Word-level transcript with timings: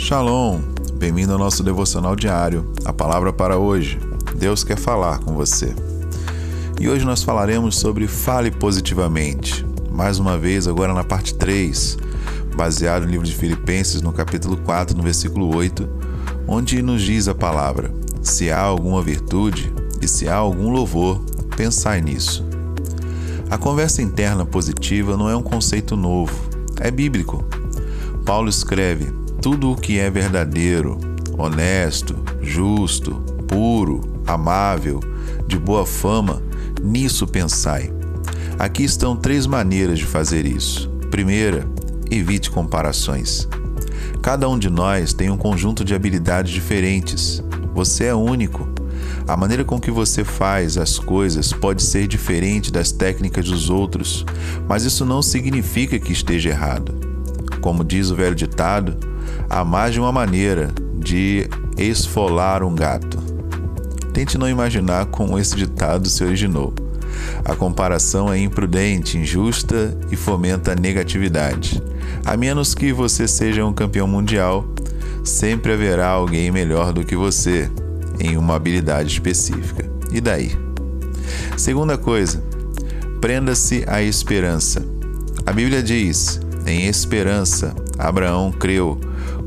Shalom, 0.00 0.60
bem-vindo 0.94 1.32
ao 1.32 1.38
nosso 1.40 1.60
devocional 1.60 2.14
diário. 2.14 2.72
A 2.84 2.92
palavra 2.92 3.32
para 3.32 3.58
hoje. 3.58 3.98
Deus 4.36 4.62
quer 4.62 4.78
falar 4.78 5.18
com 5.18 5.34
você. 5.34 5.74
E 6.80 6.88
hoje 6.88 7.04
nós 7.04 7.24
falaremos 7.24 7.76
sobre 7.76 8.06
fale 8.06 8.52
positivamente. 8.52 9.66
Mais 9.90 10.20
uma 10.20 10.38
vez, 10.38 10.68
agora 10.68 10.94
na 10.94 11.02
parte 11.02 11.34
3, 11.34 11.98
baseado 12.56 13.02
no 13.02 13.10
livro 13.10 13.26
de 13.26 13.34
Filipenses, 13.34 14.00
no 14.00 14.12
capítulo 14.12 14.56
4, 14.58 14.96
no 14.96 15.02
versículo 15.02 15.54
8, 15.54 15.86
onde 16.46 16.80
nos 16.80 17.02
diz 17.02 17.26
a 17.26 17.34
palavra: 17.34 17.92
Se 18.22 18.52
há 18.52 18.60
alguma 18.60 19.02
virtude 19.02 19.74
e 20.00 20.06
se 20.06 20.28
há 20.28 20.36
algum 20.36 20.70
louvor, 20.70 21.20
pensai 21.56 22.00
nisso. 22.00 22.46
A 23.50 23.58
conversa 23.58 24.00
interna 24.00 24.46
positiva 24.46 25.16
não 25.16 25.28
é 25.28 25.36
um 25.36 25.42
conceito 25.42 25.96
novo, 25.96 26.32
é 26.80 26.88
bíblico. 26.88 27.44
Paulo 28.24 28.48
escreve: 28.48 29.12
tudo 29.40 29.72
o 29.72 29.76
que 29.76 29.98
é 29.98 30.10
verdadeiro, 30.10 30.98
honesto, 31.36 32.16
justo, 32.42 33.14
puro, 33.46 34.00
amável, 34.26 35.00
de 35.46 35.58
boa 35.58 35.86
fama, 35.86 36.42
nisso 36.82 37.26
pensai. 37.26 37.92
Aqui 38.58 38.82
estão 38.82 39.16
três 39.16 39.46
maneiras 39.46 39.98
de 39.98 40.04
fazer 40.04 40.44
isso. 40.44 40.90
Primeira, 41.10 41.66
evite 42.10 42.50
comparações. 42.50 43.48
Cada 44.20 44.48
um 44.48 44.58
de 44.58 44.68
nós 44.68 45.12
tem 45.12 45.30
um 45.30 45.36
conjunto 45.36 45.84
de 45.84 45.94
habilidades 45.94 46.52
diferentes. 46.52 47.42
Você 47.72 48.06
é 48.06 48.14
único. 48.14 48.68
A 49.28 49.36
maneira 49.36 49.64
com 49.64 49.78
que 49.78 49.90
você 49.90 50.24
faz 50.24 50.76
as 50.76 50.98
coisas 50.98 51.52
pode 51.52 51.82
ser 51.82 52.08
diferente 52.08 52.72
das 52.72 52.90
técnicas 52.90 53.44
dos 53.44 53.70
outros, 53.70 54.26
mas 54.66 54.84
isso 54.84 55.04
não 55.04 55.22
significa 55.22 55.98
que 55.98 56.12
esteja 56.12 56.50
errado. 56.50 56.94
Como 57.60 57.84
diz 57.84 58.10
o 58.10 58.16
velho 58.16 58.34
ditado, 58.34 59.07
há 59.48 59.64
mais 59.64 59.92
de 59.92 60.00
uma 60.00 60.12
maneira 60.12 60.70
de 60.94 61.48
esfolar 61.76 62.62
um 62.62 62.74
gato. 62.74 63.18
Tente 64.12 64.36
não 64.36 64.48
imaginar 64.48 65.06
como 65.06 65.38
esse 65.38 65.54
ditado 65.54 66.08
se 66.08 66.24
originou. 66.24 66.74
A 67.44 67.54
comparação 67.54 68.32
é 68.32 68.38
imprudente, 68.38 69.16
injusta 69.16 69.96
e 70.10 70.16
fomenta 70.16 70.72
a 70.72 70.74
negatividade. 70.74 71.82
A 72.24 72.36
menos 72.36 72.74
que 72.74 72.92
você 72.92 73.26
seja 73.28 73.64
um 73.64 73.72
campeão 73.72 74.06
mundial, 74.06 74.66
sempre 75.24 75.72
haverá 75.72 76.08
alguém 76.08 76.50
melhor 76.50 76.92
do 76.92 77.04
que 77.04 77.16
você 77.16 77.70
em 78.18 78.36
uma 78.36 78.56
habilidade 78.56 79.12
específica. 79.12 79.88
E 80.12 80.20
daí? 80.20 80.52
Segunda 81.56 81.96
coisa, 81.96 82.42
prenda-se 83.20 83.84
à 83.86 84.02
esperança. 84.02 84.84
A 85.46 85.52
Bíblia 85.52 85.82
diz: 85.82 86.40
em 86.66 86.86
esperança, 86.86 87.74
Abraão 87.98 88.52
creu 88.52 89.00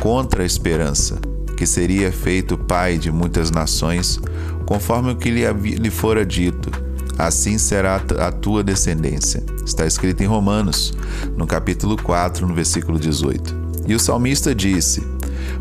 contra 0.00 0.42
a 0.42 0.46
esperança, 0.46 1.18
que 1.56 1.66
seria 1.66 2.12
feito 2.12 2.58
pai 2.58 2.98
de 2.98 3.10
muitas 3.10 3.50
nações, 3.50 4.20
conforme 4.66 5.12
o 5.12 5.16
que 5.16 5.30
lhe, 5.30 5.90
fora 5.90 6.24
dito. 6.24 6.70
Assim 7.16 7.58
será 7.58 8.02
a 8.18 8.32
tua 8.32 8.64
descendência. 8.64 9.42
Está 9.64 9.86
escrito 9.86 10.22
em 10.22 10.26
Romanos, 10.26 10.92
no 11.36 11.46
capítulo 11.46 11.96
4, 11.96 12.46
no 12.46 12.54
versículo 12.54 12.98
18. 12.98 13.54
E 13.86 13.94
o 13.94 14.00
salmista 14.00 14.54
disse: 14.54 15.06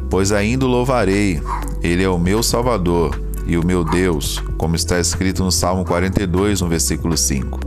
Pois 0.09 0.31
ainda 0.31 0.65
o 0.65 0.69
louvarei, 0.69 1.41
ele 1.81 2.03
é 2.03 2.09
o 2.09 2.17
meu 2.17 2.41
Salvador 2.41 3.21
e 3.45 3.57
o 3.57 3.65
meu 3.65 3.83
Deus, 3.83 4.41
como 4.57 4.75
está 4.75 4.99
escrito 4.99 5.43
no 5.43 5.51
Salmo 5.51 5.85
42, 5.85 6.61
no 6.61 6.67
versículo 6.67 7.15
5. 7.15 7.59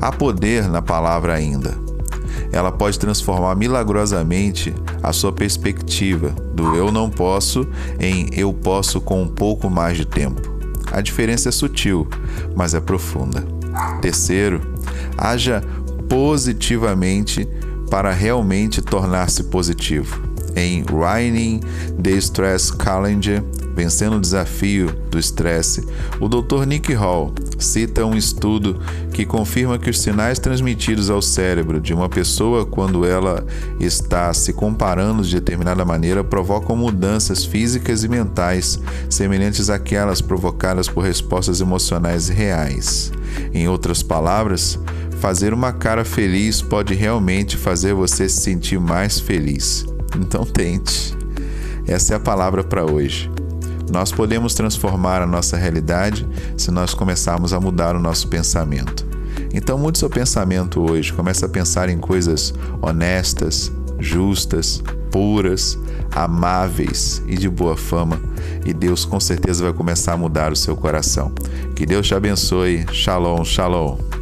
Há 0.00 0.10
poder 0.10 0.68
na 0.68 0.80
palavra 0.80 1.34
ainda 1.34 1.87
ela 2.52 2.72
pode 2.72 2.98
transformar 2.98 3.54
milagrosamente 3.54 4.74
a 5.02 5.12
sua 5.12 5.32
perspectiva 5.32 6.30
do 6.54 6.74
eu 6.74 6.90
não 6.90 7.10
posso 7.10 7.66
em 8.00 8.28
eu 8.32 8.52
posso 8.52 9.00
com 9.00 9.22
um 9.22 9.28
pouco 9.28 9.68
mais 9.70 9.96
de 9.96 10.04
tempo. 10.04 10.58
A 10.90 11.00
diferença 11.00 11.50
é 11.50 11.52
sutil, 11.52 12.08
mas 12.56 12.74
é 12.74 12.80
profunda. 12.80 13.44
Terceiro, 14.00 14.60
haja 15.16 15.62
positivamente 16.08 17.46
para 17.90 18.12
realmente 18.12 18.80
tornar-se 18.80 19.44
positivo. 19.44 20.22
Em 20.56 20.84
Writing 20.90 21.60
the 22.02 22.12
Stress 22.12 22.72
Challenge, 22.82 23.42
Vencendo 23.78 24.16
o 24.16 24.20
Desafio 24.20 24.92
do 25.08 25.20
Estresse, 25.20 25.86
o 26.18 26.28
Dr. 26.28 26.64
Nick 26.66 26.92
Hall 26.94 27.32
cita 27.60 28.04
um 28.04 28.16
estudo 28.16 28.80
que 29.12 29.24
confirma 29.24 29.78
que 29.78 29.88
os 29.88 30.00
sinais 30.00 30.40
transmitidos 30.40 31.08
ao 31.08 31.22
cérebro 31.22 31.80
de 31.80 31.94
uma 31.94 32.08
pessoa 32.08 32.66
quando 32.66 33.06
ela 33.06 33.46
está 33.78 34.34
se 34.34 34.52
comparando 34.52 35.22
de 35.22 35.32
determinada 35.32 35.84
maneira 35.84 36.24
provocam 36.24 36.74
mudanças 36.74 37.44
físicas 37.44 38.02
e 38.02 38.08
mentais 38.08 38.80
semelhantes 39.08 39.70
àquelas 39.70 40.20
provocadas 40.20 40.88
por 40.88 41.04
respostas 41.04 41.60
emocionais 41.60 42.28
reais. 42.28 43.12
Em 43.54 43.68
outras 43.68 44.02
palavras, 44.02 44.76
fazer 45.20 45.54
uma 45.54 45.72
cara 45.72 46.04
feliz 46.04 46.60
pode 46.60 46.94
realmente 46.94 47.56
fazer 47.56 47.94
você 47.94 48.28
se 48.28 48.40
sentir 48.40 48.80
mais 48.80 49.20
feliz. 49.20 49.86
Então 50.18 50.44
tente. 50.44 51.16
Essa 51.86 52.14
é 52.14 52.16
a 52.16 52.20
palavra 52.20 52.64
para 52.64 52.84
hoje. 52.84 53.30
Nós 53.90 54.12
podemos 54.12 54.54
transformar 54.54 55.22
a 55.22 55.26
nossa 55.26 55.56
realidade 55.56 56.26
se 56.56 56.70
nós 56.70 56.94
começarmos 56.94 57.52
a 57.52 57.60
mudar 57.60 57.96
o 57.96 58.00
nosso 58.00 58.28
pensamento. 58.28 59.06
Então 59.52 59.78
mude 59.78 59.98
seu 59.98 60.10
pensamento 60.10 60.80
hoje, 60.80 61.12
comece 61.12 61.44
a 61.44 61.48
pensar 61.48 61.88
em 61.88 61.98
coisas 61.98 62.52
honestas, 62.82 63.72
justas, 63.98 64.82
puras, 65.10 65.78
amáveis 66.14 67.22
e 67.26 67.36
de 67.36 67.48
boa 67.48 67.76
fama, 67.76 68.20
e 68.64 68.72
Deus 68.72 69.04
com 69.04 69.18
certeza 69.18 69.64
vai 69.64 69.72
começar 69.72 70.12
a 70.12 70.16
mudar 70.16 70.52
o 70.52 70.56
seu 70.56 70.76
coração. 70.76 71.32
Que 71.74 71.86
Deus 71.86 72.06
te 72.06 72.14
abençoe. 72.14 72.86
Shalom, 72.92 73.44
shalom. 73.44 74.17